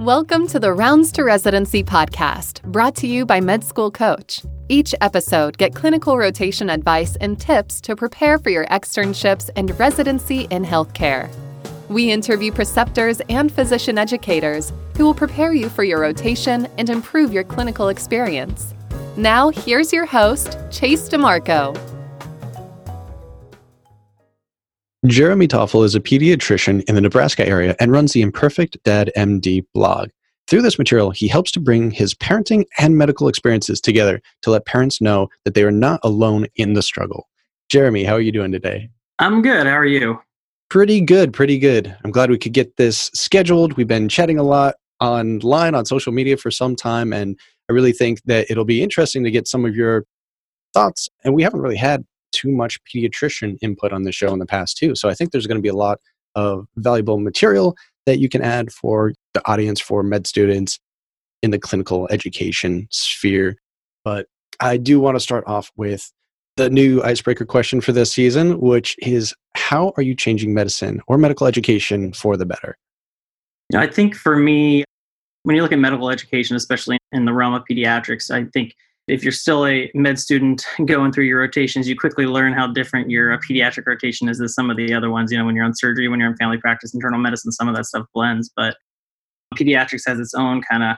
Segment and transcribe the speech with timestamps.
[0.00, 4.40] Welcome to the Rounds to Residency podcast, brought to you by Med School Coach.
[4.70, 10.46] Each episode, get clinical rotation advice and tips to prepare for your externships and residency
[10.50, 11.30] in healthcare.
[11.90, 17.30] We interview preceptors and physician educators who will prepare you for your rotation and improve
[17.30, 18.72] your clinical experience.
[19.18, 21.89] Now, here's your host, Chase DiMarco.
[25.06, 29.64] Jeremy Toffle is a pediatrician in the Nebraska area and runs the Imperfect Dad MD
[29.72, 30.10] blog.
[30.46, 34.66] Through this material, he helps to bring his parenting and medical experiences together to let
[34.66, 37.30] parents know that they are not alone in the struggle.
[37.70, 38.90] Jeremy, how are you doing today?
[39.18, 39.66] I'm good.
[39.66, 40.20] How are you?
[40.68, 41.96] Pretty good, pretty good.
[42.04, 43.78] I'm glad we could get this scheduled.
[43.78, 47.38] We've been chatting a lot online on social media for some time, and
[47.70, 50.04] I really think that it'll be interesting to get some of your
[50.74, 51.08] thoughts.
[51.24, 54.76] And we haven't really had too much pediatrician input on the show in the past
[54.76, 54.94] too.
[54.94, 55.98] So I think there's going to be a lot
[56.34, 60.78] of valuable material that you can add for the audience for med students
[61.42, 63.56] in the clinical education sphere.
[64.04, 64.26] But
[64.60, 66.10] I do want to start off with
[66.56, 71.16] the new icebreaker question for this season, which is how are you changing medicine or
[71.16, 72.76] medical education for the better?
[73.74, 74.84] I think for me,
[75.44, 78.74] when you look at medical education, especially in the realm of pediatrics, I think
[79.10, 83.10] if you're still a med student going through your rotations, you quickly learn how different
[83.10, 85.32] your uh, pediatric rotation is than some of the other ones.
[85.32, 87.74] You know, when you're on surgery, when you're in family practice, internal medicine, some of
[87.76, 88.50] that stuff blends.
[88.54, 88.76] But
[89.56, 90.96] pediatrics has its own kind of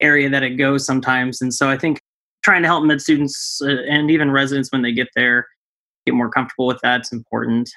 [0.00, 1.40] area that it goes sometimes.
[1.40, 2.00] And so I think
[2.42, 5.46] trying to help med students uh, and even residents when they get there
[6.06, 7.70] get more comfortable with that's important.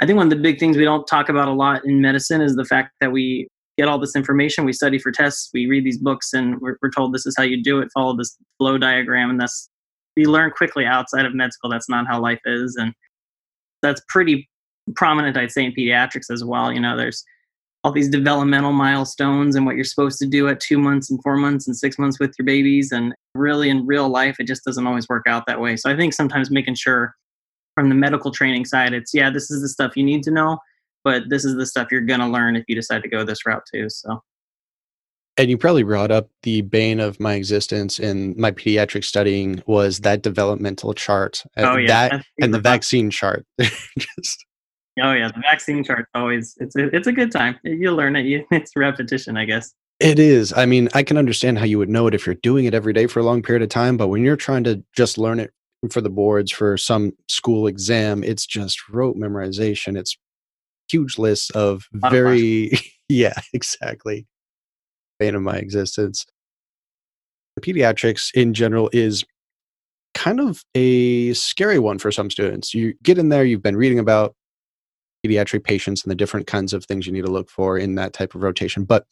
[0.00, 2.40] I think one of the big things we don't talk about a lot in medicine
[2.40, 3.48] is the fact that we
[3.80, 4.66] get all this information.
[4.66, 5.48] We study for tests.
[5.54, 7.88] We read these books, and we're, we're told this is how you do it.
[7.94, 9.70] Follow this flow diagram, and that's
[10.16, 11.70] we learn quickly outside of med school.
[11.70, 12.92] That's not how life is, and
[13.80, 14.48] that's pretty
[14.96, 16.70] prominent, I'd say, in pediatrics as well.
[16.70, 17.24] You know, there's
[17.82, 21.36] all these developmental milestones and what you're supposed to do at two months and four
[21.36, 22.92] months and six months with your babies.
[22.92, 25.76] And really, in real life, it just doesn't always work out that way.
[25.76, 27.14] So I think sometimes making sure
[27.74, 30.58] from the medical training side, it's yeah, this is the stuff you need to know
[31.04, 33.46] but this is the stuff you're going to learn if you decide to go this
[33.46, 34.22] route too so.
[35.36, 40.00] And you probably brought up the bane of my existence in my pediatric studying was
[40.00, 42.08] that developmental chart oh, yeah.
[42.08, 43.46] that and the vaccine chart.
[43.60, 44.44] Just...
[45.02, 47.58] oh yeah the vaccine chart always it's a, it's a good time.
[47.64, 48.26] You learn it.
[48.26, 49.72] You, it's repetition i guess.
[49.98, 50.52] It is.
[50.52, 52.92] I mean i can understand how you would know it if you're doing it every
[52.92, 55.52] day for a long period of time but when you're trying to just learn it
[55.90, 59.96] for the boards for some school exam it's just rote memorization.
[59.96, 60.18] It's
[60.90, 62.72] huge list of very
[63.08, 64.26] yeah exactly.
[65.18, 66.26] Bane of my existence.
[67.60, 69.24] Pediatrics in general is
[70.14, 72.72] kind of a scary one for some students.
[72.72, 74.34] You get in there you've been reading about
[75.24, 78.12] pediatric patients and the different kinds of things you need to look for in that
[78.12, 79.04] type of rotation but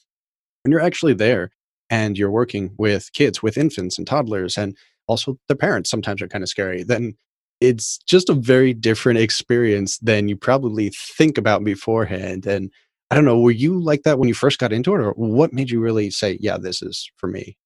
[0.63, 1.51] when you're actually there
[1.91, 6.29] and you're working with kids with infants and toddlers and also the parents sometimes are
[6.29, 7.15] kind of scary then
[7.61, 12.47] it's just a very different experience than you probably think about beforehand.
[12.47, 12.71] And
[13.11, 15.53] I don't know, were you like that when you first got into it, or what
[15.53, 17.57] made you really say, yeah, this is for me?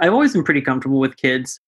[0.00, 1.60] I've always been pretty comfortable with kids.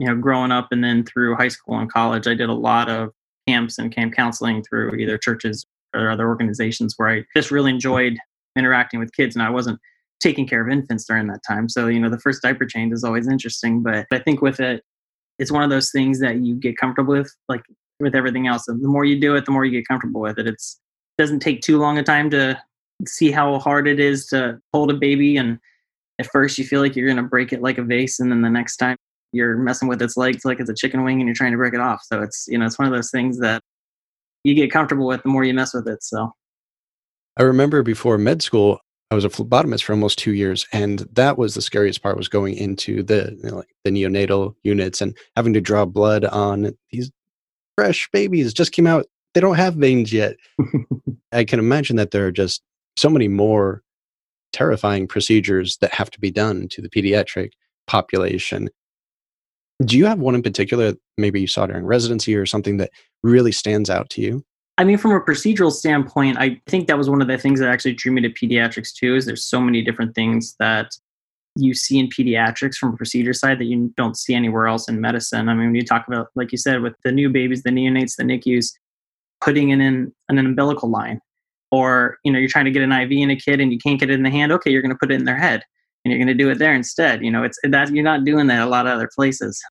[0.00, 2.88] You know, growing up and then through high school and college, I did a lot
[2.88, 3.10] of
[3.46, 7.74] camps and camp counseling through either churches or other organizations where I just really mm.
[7.74, 8.18] enjoyed
[8.56, 9.36] interacting with kids.
[9.36, 9.78] And I wasn't
[10.20, 11.68] taking care of infants during that time.
[11.68, 13.82] So, you know, the first diaper change is always interesting.
[13.82, 14.82] But I think with it,
[15.38, 17.62] it's one of those things that you get comfortable with, like
[18.00, 18.68] with everything else.
[18.68, 20.46] And the more you do it, the more you get comfortable with it.
[20.46, 20.80] It's
[21.16, 22.60] it doesn't take too long a time to
[23.06, 25.36] see how hard it is to hold a baby.
[25.36, 25.58] And
[26.18, 28.42] at first, you feel like you're going to break it like a vase, and then
[28.42, 28.96] the next time
[29.32, 31.74] you're messing with its legs like it's a chicken wing, and you're trying to break
[31.74, 32.00] it off.
[32.04, 33.62] So it's you know it's one of those things that
[34.44, 36.02] you get comfortable with the more you mess with it.
[36.02, 36.32] So
[37.36, 41.38] I remember before med school, I was a phlebotomist for almost two years, and that
[41.38, 42.16] was the scariest part.
[42.16, 46.24] Was going into the you know, like the neonatal units and having to draw blood
[46.24, 47.10] on these
[47.76, 49.06] fresh babies just came out.
[49.34, 50.36] They don't have veins yet.
[51.32, 52.62] I can imagine that there are just
[52.96, 53.82] so many more
[54.52, 57.50] terrifying procedures that have to be done to the pediatric
[57.86, 58.70] population.
[59.84, 62.90] Do you have one in particular, maybe you saw during residency or something that
[63.24, 64.44] really stands out to you?
[64.76, 67.68] I mean, from a procedural standpoint, I think that was one of the things that
[67.68, 69.14] actually drew me to pediatrics too.
[69.14, 70.90] Is there's so many different things that
[71.56, 75.00] you see in pediatrics from a procedure side that you don't see anywhere else in
[75.00, 75.48] medicine.
[75.48, 78.16] I mean, when you talk about, like you said, with the new babies, the neonates,
[78.16, 78.72] the NICUs,
[79.40, 81.20] putting in an umbilical line,
[81.70, 84.00] or you know, you're trying to get an IV in a kid and you can't
[84.00, 84.50] get it in the hand.
[84.50, 85.62] Okay, you're going to put it in their head,
[86.04, 87.22] and you're going to do it there instead.
[87.24, 89.62] You know, it's that you're not doing that a lot of other places.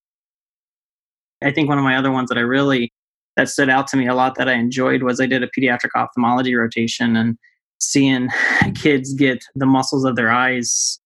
[1.44, 2.94] I think one of my other ones that I really
[3.38, 5.90] that stood out to me a lot that I enjoyed was I did a pediatric
[5.96, 7.38] ophthalmology rotation and
[7.80, 8.30] seeing
[8.76, 11.00] kids get the muscles of their eyes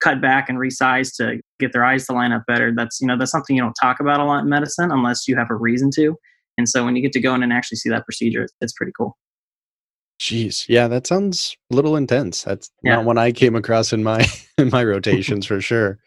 [0.00, 2.72] cut back and resized to get their eyes to line up better.
[2.74, 5.36] That's you know that's something you don't talk about a lot in medicine unless you
[5.36, 6.16] have a reason to.
[6.58, 8.92] And so when you get to go in and actually see that procedure, it's pretty
[8.96, 9.16] cool.
[10.18, 12.42] Jeez, yeah, that sounds a little intense.
[12.42, 12.96] That's yeah.
[12.96, 14.26] not one I came across in my
[14.58, 15.98] in my rotations for sure.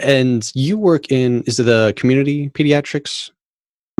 [0.00, 3.30] And you work in is it the community pediatrics?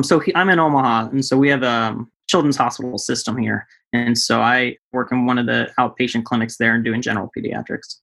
[0.03, 3.65] So he, I'm in Omaha, and so we have a um, children's hospital system here,
[3.93, 7.99] and so I work in one of the outpatient clinics there and doing general pediatrics.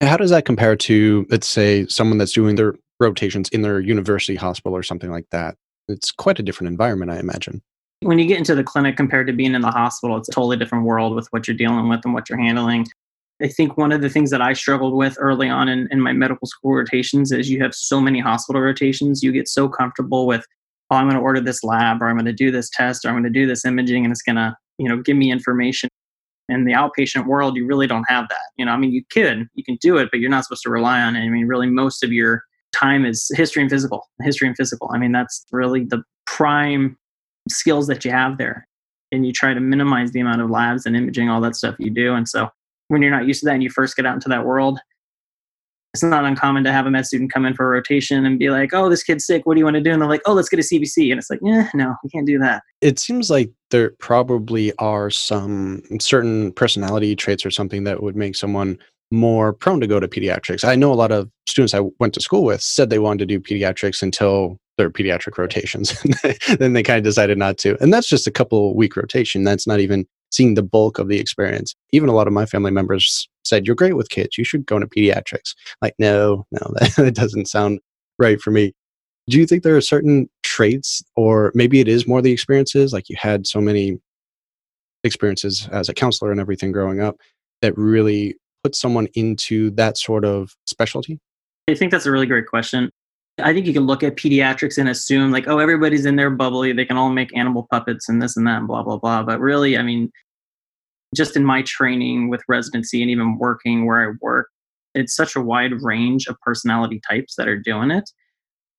[0.00, 4.34] How does that compare to, let's say, someone that's doing their rotations in their university
[4.34, 5.56] hospital or something like that?
[5.88, 7.60] It's quite a different environment, I imagine.
[8.00, 10.56] When you get into the clinic compared to being in the hospital, it's a totally
[10.56, 12.86] different world with what you're dealing with and what you're handling.
[13.42, 16.12] I think one of the things that I struggled with early on in, in my
[16.12, 19.22] medical school rotations is you have so many hospital rotations.
[19.22, 20.44] You get so comfortable with,
[20.90, 23.08] oh, I'm going to order this lab or I'm going to do this test or
[23.08, 25.88] I'm going to do this imaging and it's going to, you know, give me information.
[26.48, 28.40] In the outpatient world, you really don't have that.
[28.56, 30.70] You know, I mean, you could, you can do it, but you're not supposed to
[30.70, 31.20] rely on it.
[31.20, 32.42] I mean, really, most of your
[32.72, 34.90] time is history and physical, history and physical.
[34.92, 36.96] I mean, that's really the prime
[37.48, 38.66] skills that you have there.
[39.12, 41.90] And you try to minimize the amount of labs and imaging, all that stuff you
[41.90, 42.14] do.
[42.14, 42.48] And so
[42.90, 44.80] when you're not used to that and you first get out into that world,
[45.94, 48.50] it's not uncommon to have a med student come in for a rotation and be
[48.50, 49.46] like, "Oh, this kid's sick.
[49.46, 51.18] What do you want to do?" And they're like, "Oh, let's get a CBC." And
[51.18, 55.82] it's like, "Yeah, no, we can't do that." It seems like there probably are some
[56.00, 58.78] certain personality traits or something that would make someone
[59.12, 60.64] more prone to go to pediatrics.
[60.64, 63.38] I know a lot of students I went to school with said they wanted to
[63.38, 66.00] do pediatrics until their pediatric rotations.
[66.58, 67.76] then they kind of decided not to.
[67.82, 69.42] And that's just a couple week rotation.
[69.42, 71.74] That's not even seeing the bulk of the experience.
[71.92, 74.38] Even a lot of my family members said, You're great with kids.
[74.38, 75.54] You should go into pediatrics.
[75.82, 77.80] Like, no, no, that, that doesn't sound
[78.18, 78.72] right for me.
[79.28, 83.08] Do you think there are certain traits, or maybe it is more the experiences, like
[83.08, 83.98] you had so many
[85.04, 87.16] experiences as a counselor and everything growing up,
[87.62, 91.18] that really put someone into that sort of specialty?
[91.68, 92.90] I think that's a really great question.
[93.42, 96.72] I think you can look at pediatrics and assume like, oh, everybody's in there bubbly.
[96.72, 99.22] They can all make animal puppets and this and that and blah, blah, blah.
[99.22, 100.10] But really, I mean,
[101.14, 104.48] just in my training with residency and even working where I work,
[104.94, 108.08] it's such a wide range of personality types that are doing it.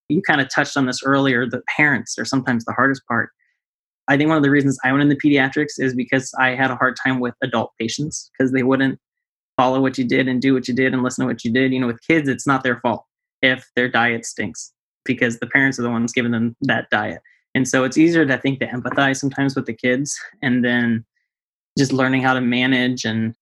[0.09, 1.45] You kind of touched on this earlier.
[1.45, 3.29] The parents are sometimes the hardest part.
[4.07, 6.75] I think one of the reasons I went into pediatrics is because I had a
[6.75, 8.99] hard time with adult patients because they wouldn't
[9.55, 11.71] follow what you did and do what you did and listen to what you did.
[11.71, 13.05] You know, with kids, it's not their fault
[13.41, 14.73] if their diet stinks
[15.05, 17.21] because the parents are the ones giving them that diet.
[17.55, 21.05] And so it's easier to I think to empathize sometimes with the kids and then
[21.77, 23.33] just learning how to manage and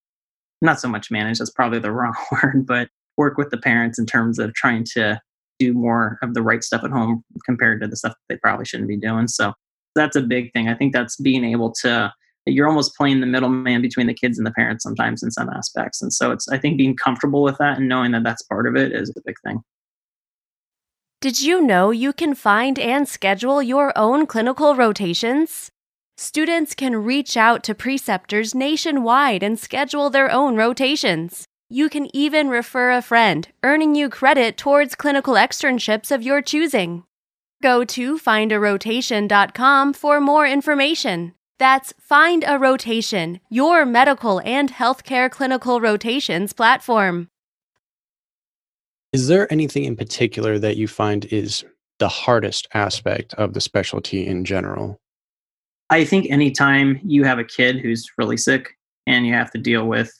[0.62, 4.06] not so much manage, that's probably the wrong word, but work with the parents in
[4.06, 5.20] terms of trying to
[5.60, 8.88] do more of the right stuff at home compared to the stuff they probably shouldn't
[8.88, 9.28] be doing.
[9.28, 9.54] So
[9.96, 10.70] that's a big thing.
[10.70, 12.14] I think that's being able to
[12.46, 16.02] you're almost playing the middleman between the kids and the parents sometimes in some aspects.
[16.02, 18.76] And so it's I think being comfortable with that and knowing that that's part of
[18.76, 19.62] it is a big thing.
[21.22, 25.70] Did you know you can find and schedule your own clinical rotations?
[26.16, 31.44] Students can reach out to preceptors nationwide and schedule their own rotations.
[31.70, 37.04] You can even refer a friend, earning you credit towards clinical externships of your choosing.
[37.62, 41.34] Go to findarotation.com for more information.
[41.58, 47.28] That's Find a Rotation, your medical and healthcare clinical rotations platform.
[49.12, 51.66] Is there anything in particular that you find is
[51.98, 55.00] the hardest aspect of the specialty in general?
[55.90, 58.70] I think anytime you have a kid who's really sick
[59.08, 60.14] and you have to deal with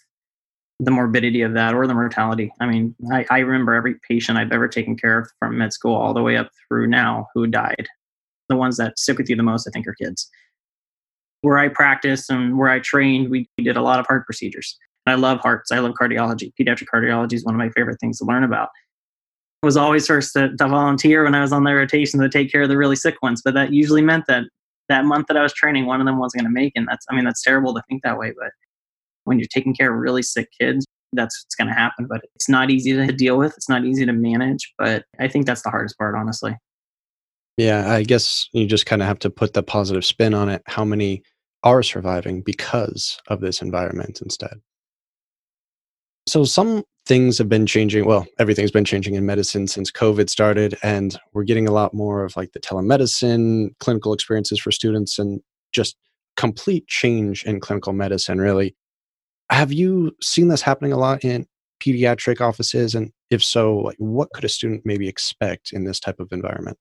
[0.80, 2.52] the morbidity of that or the mortality.
[2.60, 5.96] I mean, I, I remember every patient I've ever taken care of from med school
[5.96, 7.88] all the way up through now who died.
[8.48, 10.30] The ones that stick with you the most, I think, are kids.
[11.42, 14.78] Where I practiced and where I trained, we, we did a lot of heart procedures.
[15.08, 15.72] I love hearts.
[15.72, 16.52] I love cardiology.
[16.60, 18.70] Pediatric cardiology is one of my favorite things to learn about.
[19.64, 22.52] I was always first to, to volunteer when I was on the rotation to take
[22.52, 24.44] care of the really sick ones, but that usually meant that
[24.88, 27.06] that month that I was training, one of them wasn't going to make, and that's
[27.10, 28.52] I mean that's terrible to think that way, but
[29.26, 32.08] when you're taking care of really sick kids, that's what's going to happen.
[32.08, 33.54] But it's not easy to deal with.
[33.56, 36.56] It's not easy to manage, but I think that's the hardest part, honestly.
[37.58, 40.62] Yeah, I guess you just kind of have to put the positive spin on it.
[40.66, 41.24] How many
[41.64, 44.62] are surviving because of this environment instead?
[46.30, 48.06] So some things have been changing.
[48.06, 52.24] Well, everything's been changing in medicine since COVID started, and we're getting a lot more
[52.24, 55.42] of like the telemedicine, clinical experiences for students, and
[55.74, 55.96] just
[56.38, 58.76] complete change in clinical medicine, really.
[59.50, 61.48] Have you seen this happening a lot in
[61.84, 62.94] pediatric offices?
[62.94, 66.78] And if so, like what could a student maybe expect in this type of environment?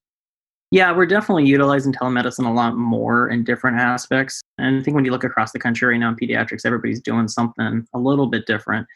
[0.71, 4.43] Yeah, we're definitely utilizing telemedicine a lot more in different aspects.
[4.59, 7.29] And I think when you look across the country right now in pediatrics, everybody's doing
[7.29, 8.87] something a little bit different.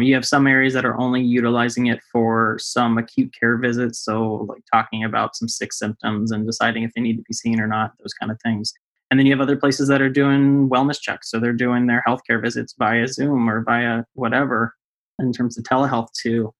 [0.00, 3.98] You have some areas that are only utilizing it for some acute care visits.
[3.98, 7.58] So, like talking about some sick symptoms and deciding if they need to be seen
[7.58, 8.72] or not, those kind of things.
[9.10, 11.30] And then you have other places that are doing wellness checks.
[11.30, 14.74] So, they're doing their healthcare visits via Zoom or via whatever
[15.18, 16.54] in terms of telehealth to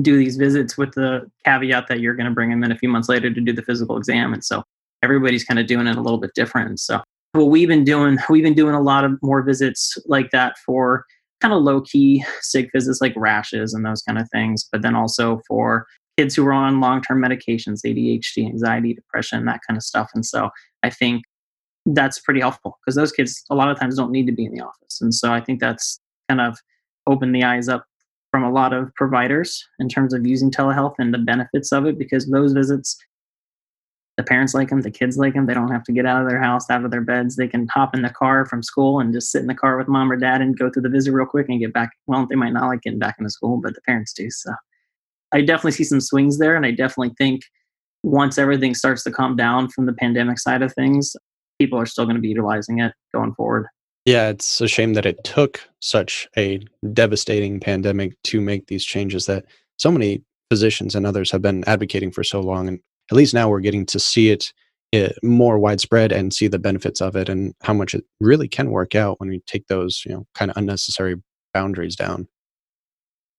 [0.00, 2.88] do these visits with the caveat that you're going to bring them in a few
[2.88, 4.32] months later to do the physical exam.
[4.32, 4.62] And so,
[5.02, 6.80] everybody's kind of doing it a little bit different.
[6.80, 7.02] So,
[7.32, 11.04] what we've been doing, we've been doing a lot of more visits like that for
[11.44, 14.94] kind of low key sick visits like rashes and those kind of things, but then
[14.94, 15.86] also for
[16.16, 20.10] kids who are on long term medications, ADHD, anxiety, depression, that kind of stuff.
[20.14, 20.48] And so
[20.82, 21.24] I think
[21.84, 24.54] that's pretty helpful because those kids a lot of times don't need to be in
[24.54, 25.02] the office.
[25.02, 26.56] And so I think that's kind of
[27.06, 27.84] opened the eyes up
[28.30, 31.98] from a lot of providers in terms of using telehealth and the benefits of it
[31.98, 32.96] because those visits
[34.16, 35.46] the parents like them, the kids like them.
[35.46, 37.36] They don't have to get out of their house, out of their beds.
[37.36, 39.88] They can hop in the car from school and just sit in the car with
[39.88, 41.90] mom or dad and go through the visit real quick and get back.
[42.06, 44.30] Well, they might not like getting back into school, but the parents do.
[44.30, 44.52] So
[45.32, 46.54] I definitely see some swings there.
[46.54, 47.42] And I definitely think
[48.04, 51.16] once everything starts to calm down from the pandemic side of things,
[51.58, 53.66] people are still going to be utilizing it going forward.
[54.04, 56.60] Yeah, it's a shame that it took such a
[56.92, 59.46] devastating pandemic to make these changes that
[59.78, 62.68] so many physicians and others have been advocating for so long.
[62.68, 62.80] And
[63.10, 64.52] at least now we're getting to see it
[64.92, 68.70] eh, more widespread and see the benefits of it and how much it really can
[68.70, 71.16] work out when we take those you know kind of unnecessary
[71.52, 72.26] boundaries down.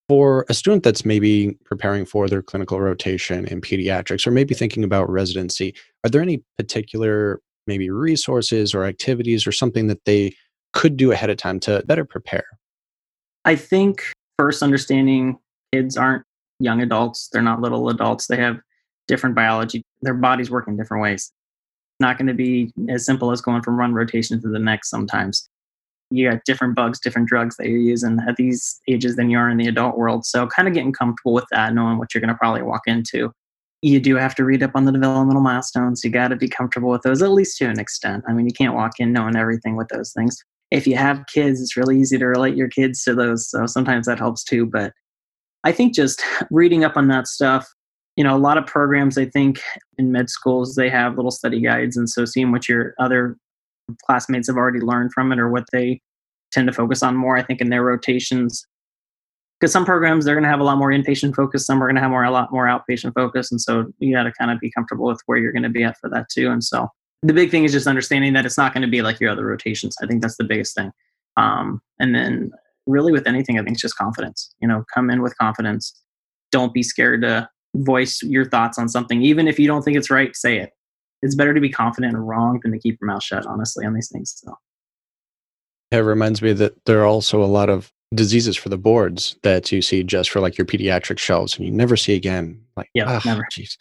[0.07, 4.83] For a student that's maybe preparing for their clinical rotation in pediatrics or maybe thinking
[4.83, 10.35] about residency are there any particular maybe resources or activities or something that they
[10.73, 12.45] could do ahead of time to better prepare?
[13.45, 14.03] I think
[14.37, 15.39] first understanding
[15.71, 16.23] kids aren't
[16.59, 18.59] young adults they're not little adults they have
[19.07, 19.83] different biology.
[20.01, 21.31] Their bodies work in different ways.
[21.95, 24.89] It's not going to be as simple as going from one rotation to the next
[24.89, 25.49] sometimes.
[26.11, 29.49] You got different bugs, different drugs that you're using at these ages than you are
[29.49, 30.25] in the adult world.
[30.25, 33.31] So, kind of getting comfortable with that, knowing what you're going to probably walk into.
[33.81, 36.03] You do have to read up on the developmental milestones.
[36.03, 38.23] You got to be comfortable with those, at least to an extent.
[38.27, 40.37] I mean, you can't walk in knowing everything with those things.
[40.71, 43.49] If you have kids, it's really easy to relate your kids to those.
[43.49, 44.67] So, sometimes that helps too.
[44.67, 44.93] But
[45.63, 47.67] I think just reading up on that stuff,
[48.15, 49.61] you know a lot of programs i think
[49.97, 53.37] in med schools they have little study guides and so seeing what your other
[54.05, 56.01] classmates have already learned from it or what they
[56.51, 58.65] tend to focus on more i think in their rotations.
[59.59, 61.95] Because some programs they're going to have a lot more inpatient focus some are going
[61.95, 64.59] to have more a lot more outpatient focus and so you got to kind of
[64.59, 66.89] be comfortable with where you're going to be at for that too and so
[67.23, 69.45] the big thing is just understanding that it's not going to be like your other
[69.45, 69.95] rotations.
[70.03, 70.91] I think that's the biggest thing.
[71.37, 72.51] Um, and then
[72.85, 75.93] really with anything i think it's just confidence you know come in with confidence.
[76.51, 77.49] Don't be scared to
[77.83, 80.71] voice your thoughts on something, even if you don't think it's right, say it.
[81.21, 83.93] It's better to be confident and wrong than to keep your mouth shut, honestly, on
[83.93, 84.33] these things.
[84.37, 84.53] So.
[85.91, 89.71] It reminds me that there are also a lot of diseases for the boards that
[89.71, 92.61] you see just for like your pediatric shelves and you never see again.
[92.77, 93.45] Like, yeah, oh, never.
[93.51, 93.77] Geez.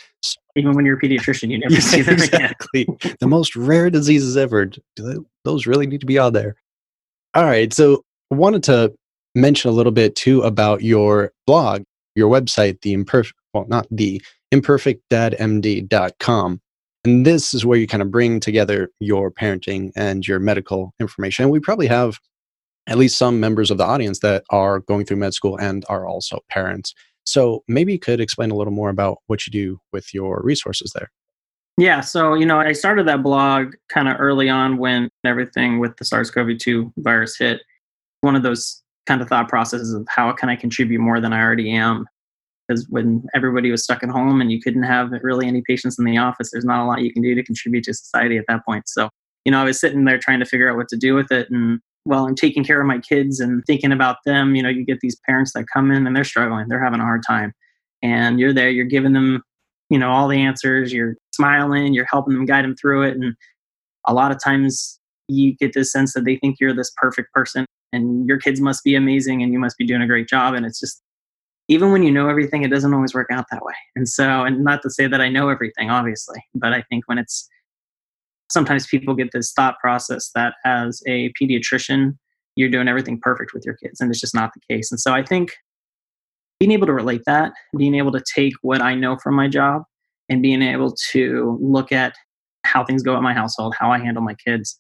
[0.57, 2.83] Even when you're a pediatrician, you never yeah, see them exactly.
[2.83, 3.17] again.
[3.21, 4.67] the most rare diseases ever.
[4.97, 6.57] Do those really need to be on there?
[7.35, 7.73] All right.
[7.73, 8.95] So I wanted to
[9.35, 11.83] mention a little bit too about your blog,
[12.14, 16.61] your website, the imperfect well, not the imperfectdadmd.com.
[17.04, 21.44] And this is where you kind of bring together your parenting and your medical information.
[21.44, 22.18] And we probably have
[22.87, 26.06] at least some members of the audience that are going through med school and are
[26.06, 26.94] also parents.
[27.25, 30.92] So maybe you could explain a little more about what you do with your resources
[30.94, 31.11] there.
[31.76, 35.97] Yeah, so you know, I started that blog kind of early on when everything with
[35.97, 37.62] the SARS-CoV-2 virus hit.
[38.21, 41.41] One of those kind of thought processes of how can I contribute more than I
[41.41, 42.07] already am
[42.67, 46.05] because when everybody was stuck at home and you couldn't have really any patients in
[46.05, 48.65] the office, there's not a lot you can do to contribute to society at that
[48.65, 48.89] point.
[48.89, 49.11] So,
[49.45, 51.51] you know, I was sitting there trying to figure out what to do with it.
[51.51, 54.85] And while I'm taking care of my kids and thinking about them, you know, you
[54.85, 57.53] get these parents that come in and they're struggling, they're having a hard time.
[58.03, 59.43] And you're there, you're giving them,
[59.91, 63.17] you know, all the answers, you're smiling, you're helping them guide them through it.
[63.17, 63.35] And
[64.07, 67.66] a lot of times you get this sense that they think you're this perfect person
[67.93, 70.54] and your kids must be amazing and you must be doing a great job.
[70.54, 71.02] And it's just,
[71.69, 73.75] even when you know everything, it doesn't always work out that way.
[73.97, 77.19] And so, and not to say that I know everything, obviously, but I think when
[77.19, 77.49] it's
[78.50, 82.19] sometimes people get this thought process that as a pediatrician,
[82.57, 84.93] you're doing everything perfect with your kids, and it's just not the case.
[84.93, 85.52] And so, I think
[86.61, 89.83] being able to relate that, being able to take what I know from my job,
[90.28, 92.14] and being able to look at
[92.64, 94.78] how things go at my household, how I handle my kids,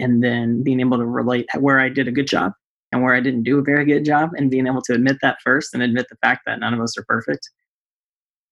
[0.00, 2.52] and then being able to relate where I did a good job
[2.92, 5.38] and where I didn't do a very good job and being able to admit that
[5.42, 7.50] first and admit the fact that none of us are perfect.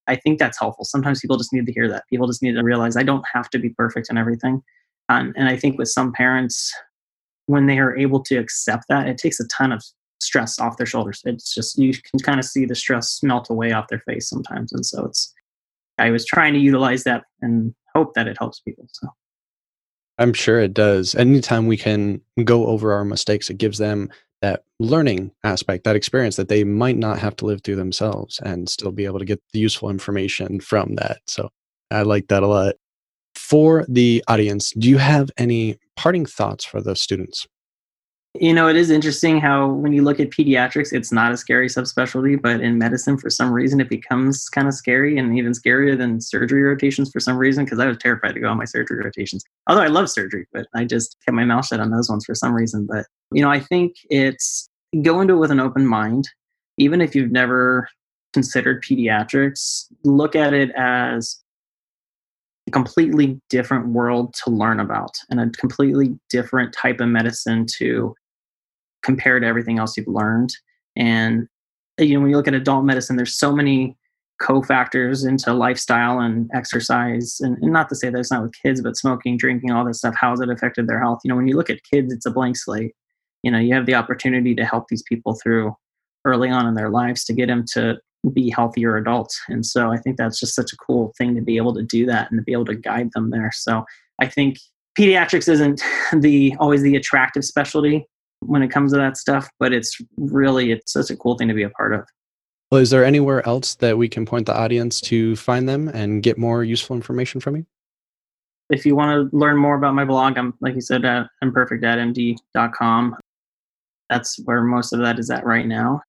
[0.09, 0.85] I think that's helpful.
[0.85, 2.05] Sometimes people just need to hear that.
[2.11, 4.63] People just need to realize I don't have to be perfect in everything.
[5.09, 6.73] Um, and I think with some parents,
[7.47, 9.83] when they are able to accept that, it takes a ton of
[10.21, 11.21] stress off their shoulders.
[11.25, 14.73] It's just, you can kind of see the stress melt away off their face sometimes.
[14.73, 15.33] And so it's,
[15.99, 18.87] I was trying to utilize that and hope that it helps people.
[18.93, 19.09] So
[20.19, 21.15] I'm sure it does.
[21.15, 24.11] Anytime we can go over our mistakes, it gives them
[24.43, 28.69] that learning aspect, that experience that they might not have to live through themselves and
[28.69, 31.19] still be able to get the useful information from that.
[31.27, 31.49] So
[31.91, 32.75] I like that a lot.
[33.35, 37.47] For the audience, do you have any parting thoughts for the students?
[38.41, 41.69] You know, it is interesting how when you look at pediatrics, it's not a scary
[41.69, 45.99] subspecialty, but in medicine, for some reason, it becomes kind of scary and even scarier
[45.99, 49.05] than surgery rotations for some reason, because I was terrified to go on my surgery
[49.05, 49.45] rotations.
[49.67, 52.35] Although I love surgery, but I just kept my mouth shut on those ones for
[52.35, 52.87] some reason.
[52.87, 54.67] But, you know, I think it's
[55.03, 56.27] go into it with an open mind.
[56.79, 57.87] Even if you've never
[58.33, 61.39] considered pediatrics, look at it as
[62.67, 68.15] a completely different world to learn about and a completely different type of medicine to
[69.03, 70.51] compare to everything else you've learned.
[70.97, 71.49] And
[72.01, 73.97] uh, you know, when you look at adult medicine, there's so many
[74.41, 77.39] cofactors into lifestyle and exercise.
[77.41, 79.99] And, and not to say that it's not with kids, but smoking, drinking, all this
[79.99, 81.21] stuff, how's it affected their health?
[81.25, 82.93] You know, when you look at kids, it's a blank slate.
[83.43, 85.75] You know, you have the opportunity to help these people through
[86.25, 87.99] early on in their lives to get them to
[88.33, 89.41] be healthier adults.
[89.49, 92.07] And so I think that's just such a cool thing to be able to do
[92.07, 93.51] that and to be able to guide them there.
[93.53, 93.85] So
[94.21, 94.59] I think
[94.97, 95.83] pediatrics isn't
[96.17, 98.07] the always the attractive specialty
[98.47, 101.55] when it comes to that stuff, but it's really it's such a cool thing to
[101.55, 102.07] be a part of.
[102.71, 106.23] Well, is there anywhere else that we can point the audience to find them and
[106.23, 107.67] get more useful information from you?
[108.71, 113.17] If you want to learn more about my blog, I'm like you said at imperfectdadmd.com.
[114.09, 116.01] That's where most of that is at right now.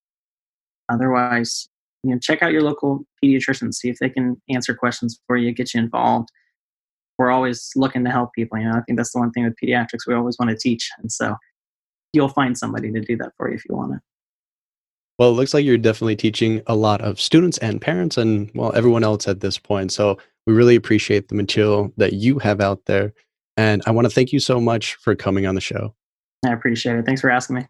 [0.89, 1.67] Otherwise,
[2.03, 5.51] you know, check out your local pediatrician, see if they can answer questions for you,
[5.51, 6.29] get you involved.
[7.17, 8.57] We're always looking to help people.
[8.57, 10.89] You know, I think that's the one thing with pediatrics we always want to teach,
[10.99, 11.35] and so
[12.13, 13.99] you'll find somebody to do that for you if you want to.
[15.19, 18.73] Well, it looks like you're definitely teaching a lot of students and parents, and well,
[18.75, 19.91] everyone else at this point.
[19.91, 23.13] So we really appreciate the material that you have out there,
[23.57, 25.93] and I want to thank you so much for coming on the show.
[26.45, 27.05] I appreciate it.
[27.05, 27.67] Thanks for asking me.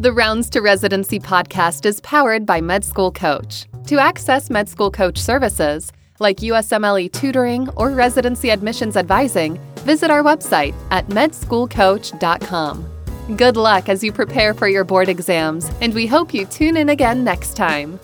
[0.00, 3.66] The Rounds to Residency podcast is powered by Med School Coach.
[3.86, 10.22] To access Med School Coach services, like USMLE tutoring or residency admissions advising, visit our
[10.22, 12.86] website at medschoolcoach.com.
[13.36, 16.88] Good luck as you prepare for your board exams, and we hope you tune in
[16.88, 18.00] again next time.